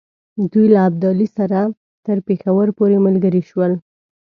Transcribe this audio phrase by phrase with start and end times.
[0.51, 1.59] دوی له ابدالي سره
[2.05, 3.73] تر پېښور پوري ملګري شول.